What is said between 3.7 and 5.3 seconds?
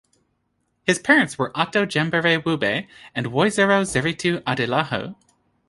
Zeritu Adelahu.